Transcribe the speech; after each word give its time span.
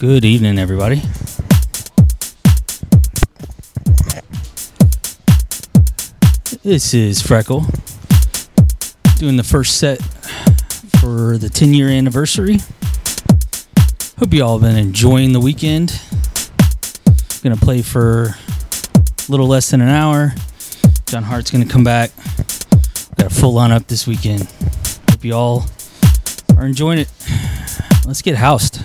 Good 0.00 0.24
evening, 0.24 0.58
everybody. 0.58 1.02
This 6.64 6.92
is 6.92 7.22
Freckle 7.22 7.64
doing 9.18 9.36
the 9.36 9.46
first 9.48 9.76
set 9.76 10.02
for 11.00 11.38
the 11.38 11.48
10 11.48 11.74
year 11.74 11.88
anniversary. 11.88 12.58
Hope 14.18 14.32
you 14.32 14.42
all 14.42 14.58
have 14.58 14.62
been 14.62 14.76
enjoying 14.76 15.32
the 15.32 15.38
weekend. 15.38 16.00
Gonna 17.44 17.56
play 17.56 17.80
for 17.80 18.34
a 18.96 19.30
little 19.30 19.46
less 19.46 19.70
than 19.70 19.80
an 19.80 19.90
hour. 19.90 20.34
John 21.06 21.22
Hart's 21.22 21.52
gonna 21.52 21.66
come 21.66 21.84
back. 21.84 22.10
Got 23.16 23.30
a 23.30 23.30
full 23.30 23.54
lineup 23.54 23.86
this 23.86 24.08
weekend. 24.08 24.48
Hope 25.08 25.24
you 25.24 25.34
all 25.34 25.66
are 26.56 26.66
enjoying 26.66 26.98
it. 26.98 27.08
Let's 28.04 28.22
get 28.22 28.34
housed. 28.34 28.83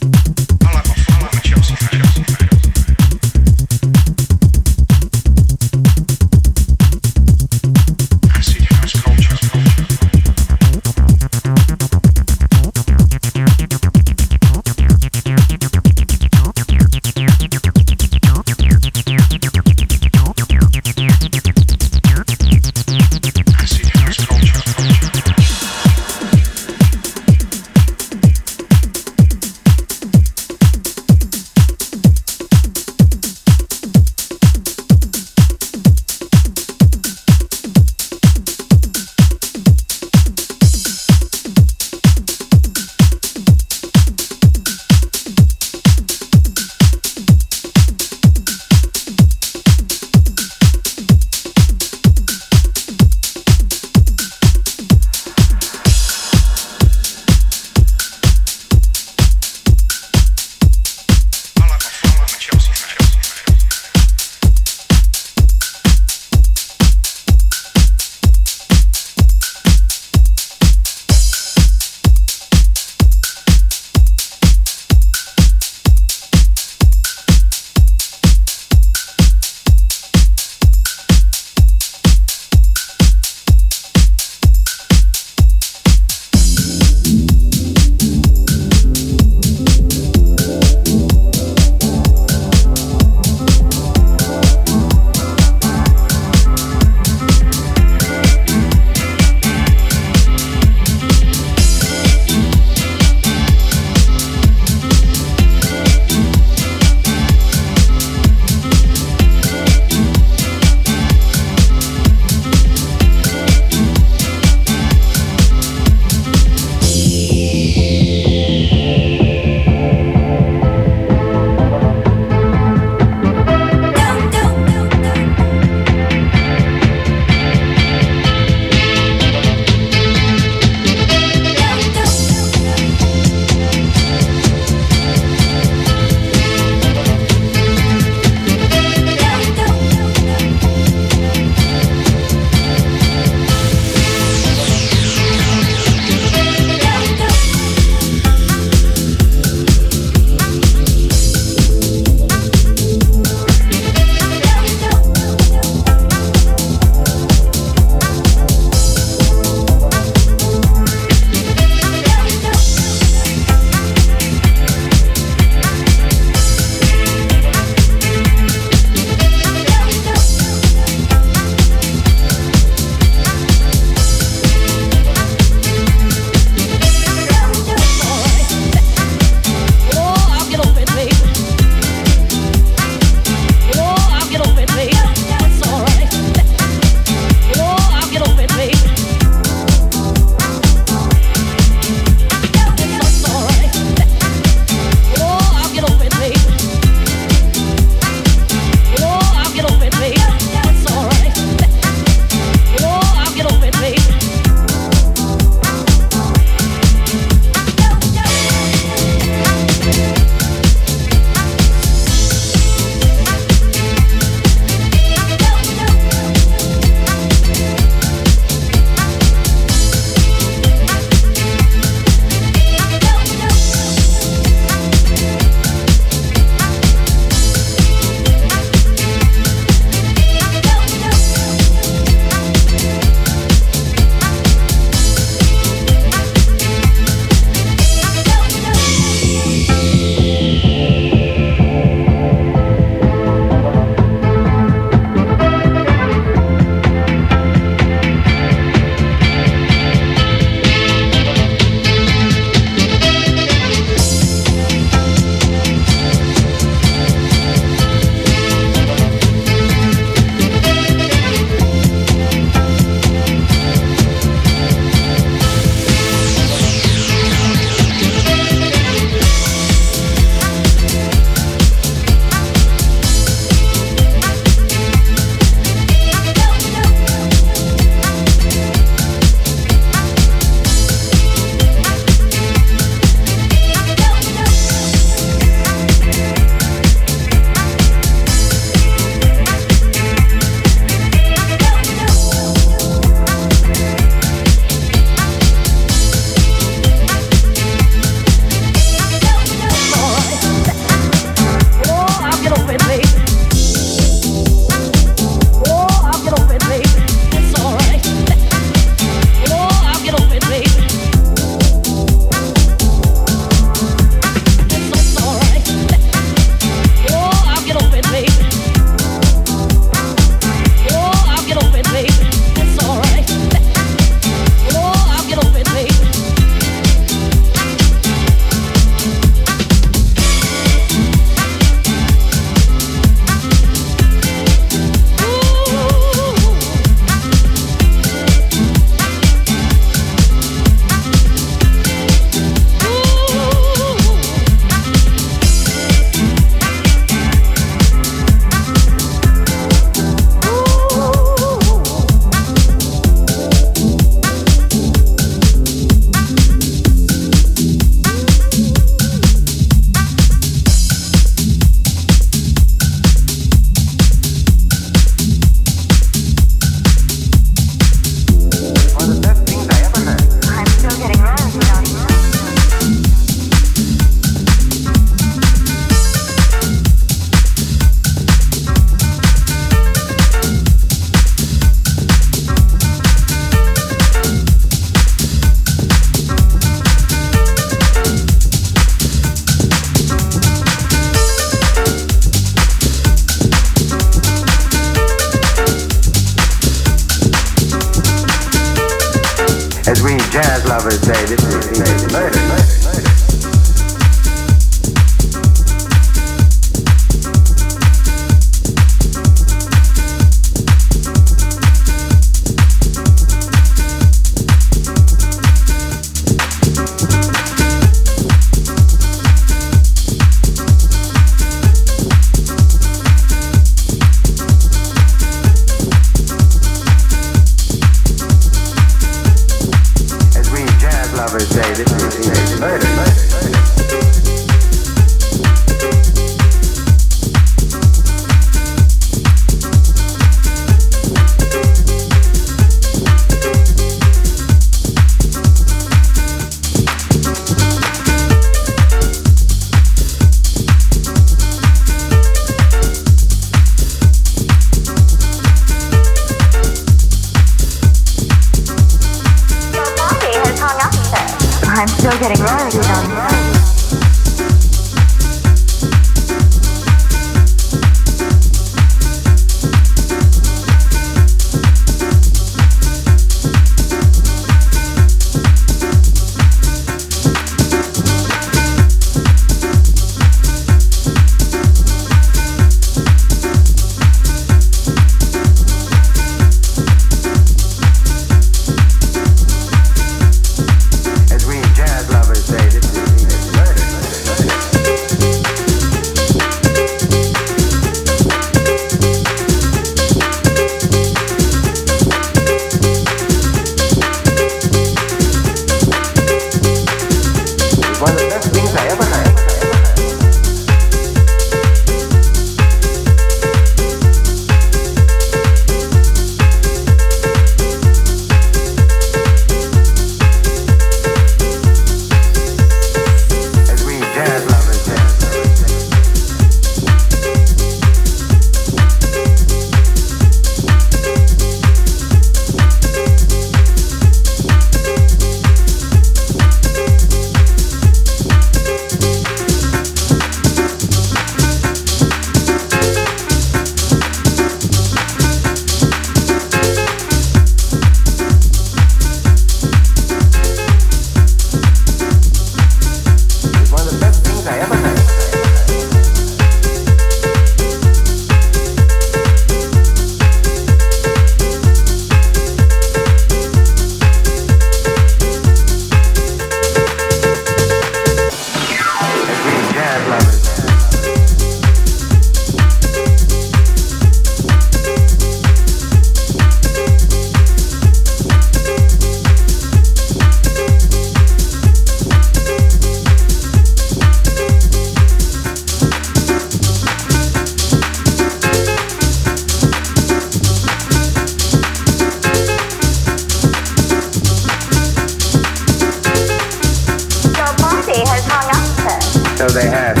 so 599.41 599.47
they 599.47 599.67
have. 599.67 600.00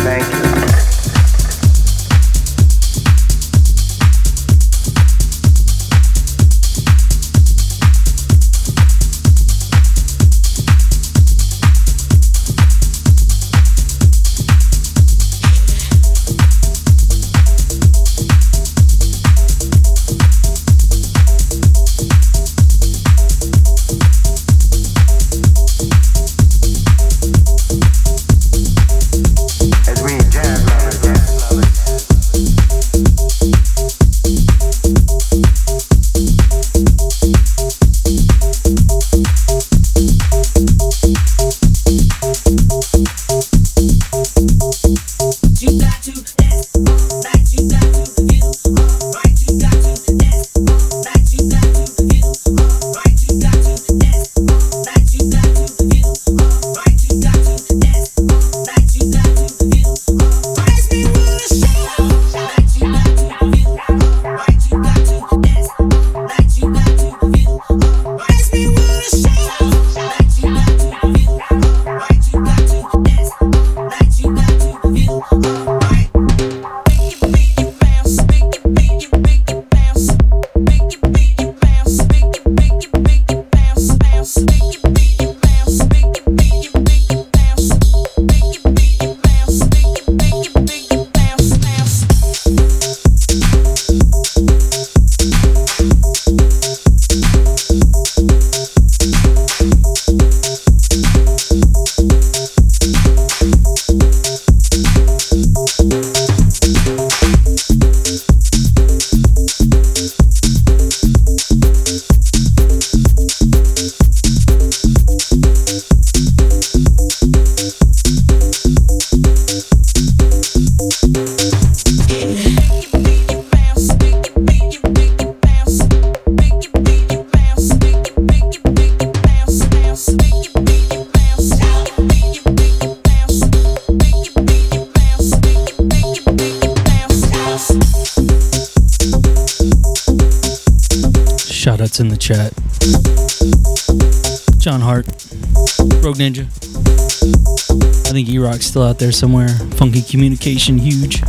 Still 148.71 148.83
out 148.83 148.99
there 148.99 149.11
somewhere. 149.11 149.49
Funky 149.75 150.01
Communication, 150.01 150.77
huge. 150.77 151.21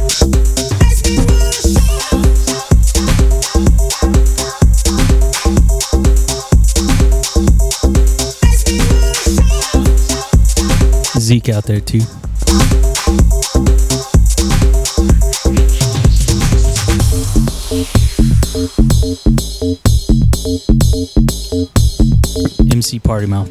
Zeke 11.18 11.48
out 11.48 11.64
there 11.64 11.80
too. 11.80 11.98
MC 22.70 23.00
Party 23.00 23.26
Mouth. 23.26 23.50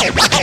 Oh, 0.00 0.37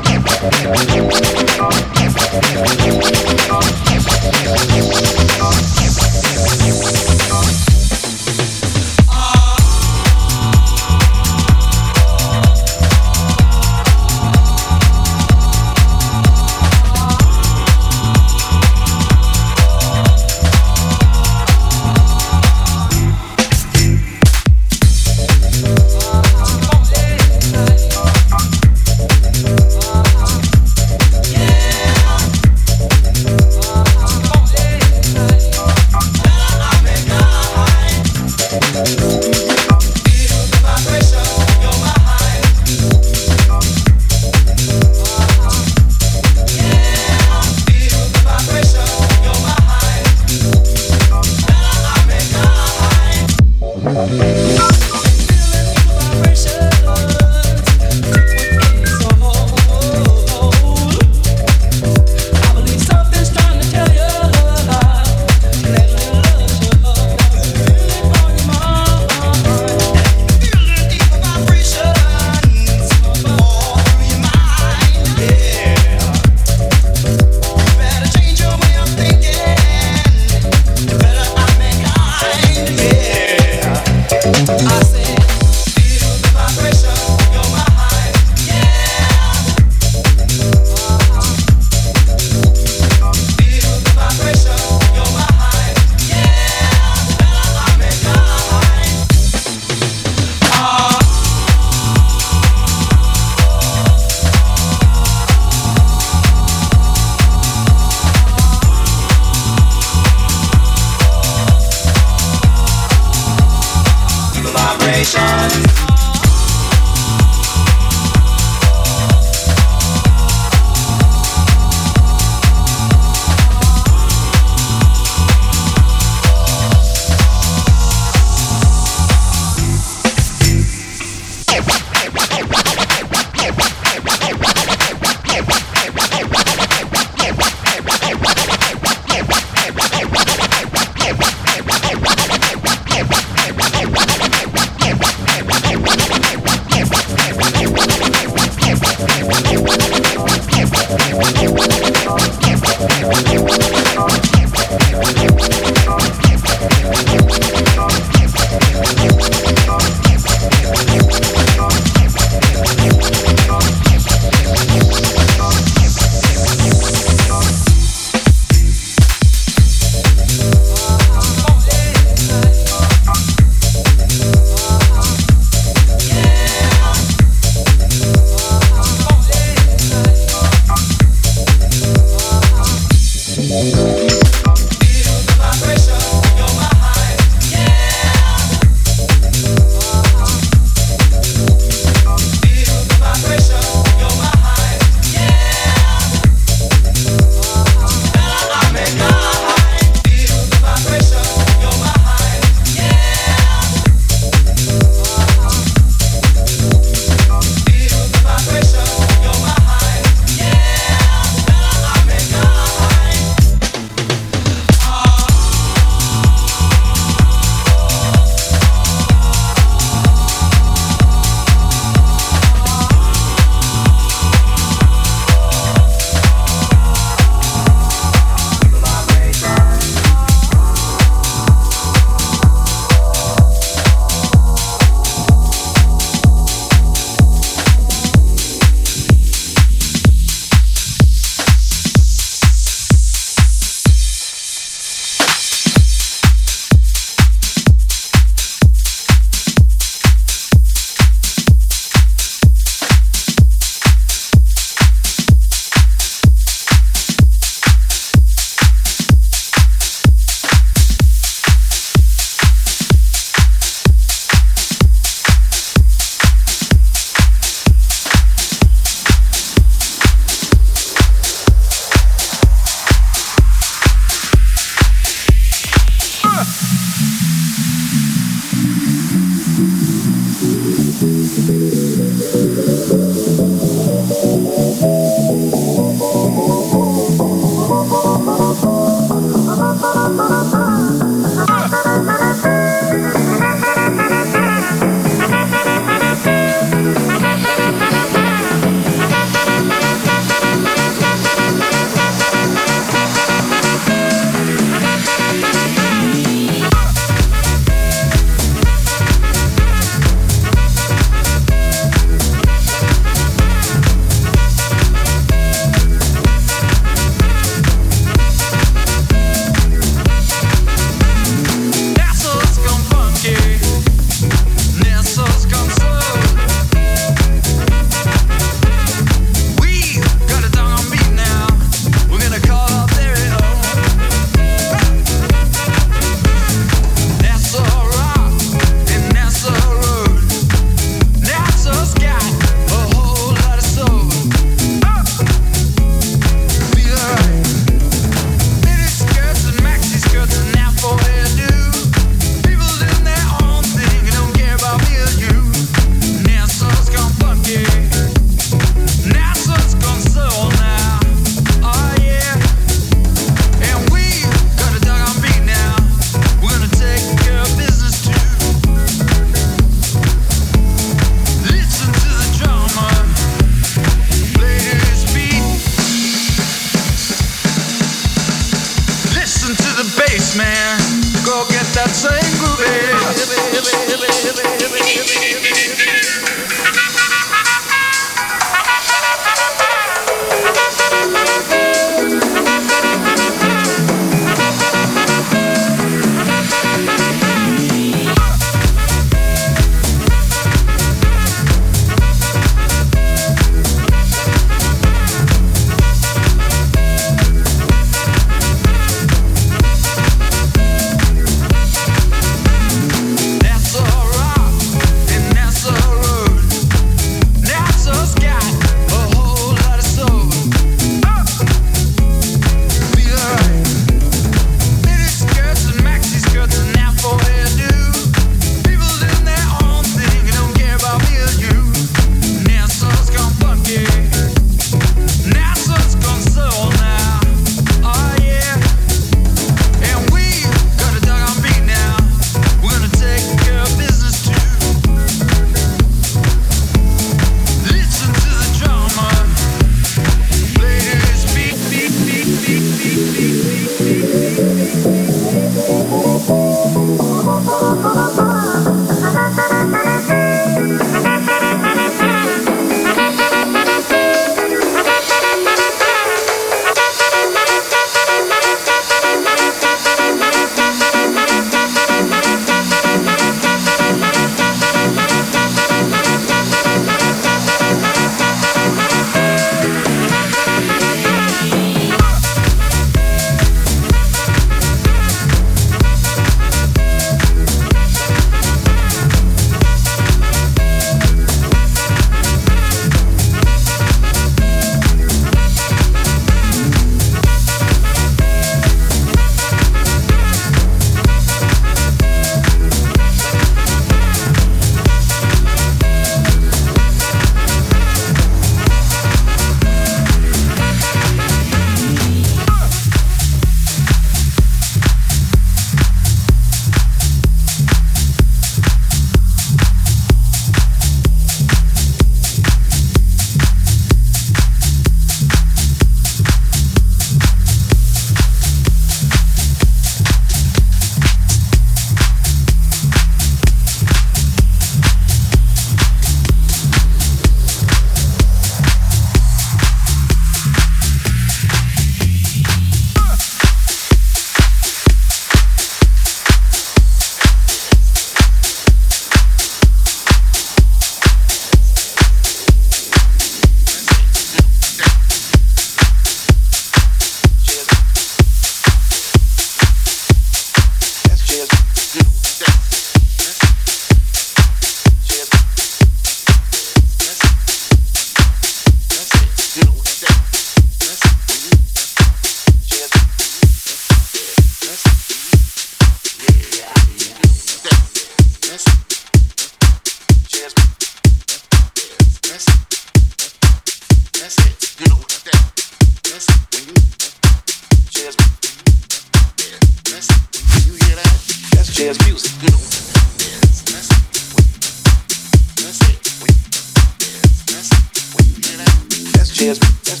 jazz 599.41 600.00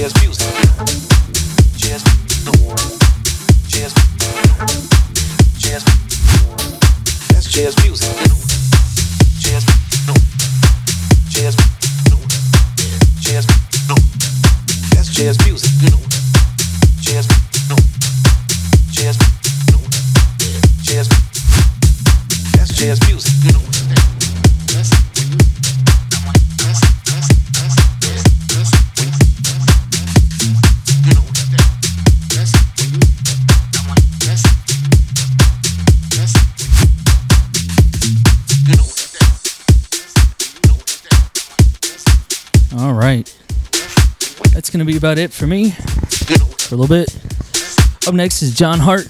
music. 0.00 0.59
About 45.10 45.18
it 45.18 45.32
for 45.32 45.48
me 45.48 45.70
for 45.70 46.72
a 46.72 46.78
little 46.78 46.86
bit. 46.86 47.12
Up 48.06 48.14
next 48.14 48.42
is 48.42 48.54
John 48.54 48.78
Hart. 48.78 49.08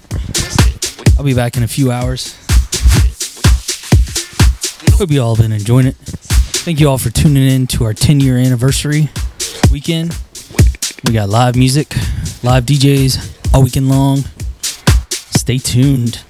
I'll 1.19 1.27
be 1.27 1.35
back 1.35 1.59
in 1.59 1.63
a 1.63 1.69
few 1.69 1.93
hours. 1.93 2.35
Hope 4.97 5.11
you 5.11 5.21
all 5.21 5.37
been 5.37 5.53
enjoying 5.53 5.87
it. 5.87 5.97
Thank 5.97 6.81
you 6.81 6.89
all 6.89 6.97
for 6.97 7.11
tuning 7.11 7.47
in 7.47 7.67
to 7.67 7.85
our 7.85 7.93
10 7.93 8.19
year 8.19 8.39
anniversary 8.39 9.11
weekend. 9.71 10.17
We 11.05 11.13
got 11.13 11.29
live 11.29 11.55
music, 11.55 11.95
live 12.43 12.65
DJs 12.65 13.53
all 13.53 13.63
weekend 13.63 13.91
long. 13.91 14.25
Stay 15.03 15.59
tuned. 15.59 16.23